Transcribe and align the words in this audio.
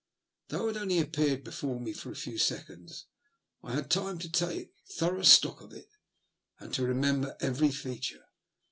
Though 0.47 0.67
it 0.69 0.77
only 0.77 0.97
appeared 0.97 1.43
before 1.43 1.79
me 1.79 1.93
for 1.93 2.09
a 2.11 2.15
few 2.15 2.39
seconds, 2.39 3.05
I 3.61 3.75
had 3.75 3.91
time 3.91 4.17
to 4.17 4.31
take 4.31 4.73
thorough 4.97 5.21
stock 5.21 5.61
of 5.61 5.73
it, 5.73 5.89
and 6.59 6.73
to 6.73 6.83
remember 6.87 7.37
every 7.39 7.69
feature. 7.69 8.25